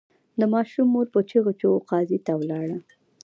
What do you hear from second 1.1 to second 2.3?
په چیغو چیغو قاضي